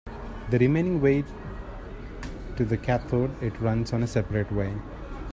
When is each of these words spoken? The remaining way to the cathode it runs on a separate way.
The 0.49 0.57
remaining 0.57 0.99
way 0.99 1.23
to 2.55 2.65
the 2.65 2.75
cathode 2.75 3.39
it 3.43 3.61
runs 3.61 3.93
on 3.93 4.01
a 4.01 4.07
separate 4.07 4.51
way. 4.51 4.73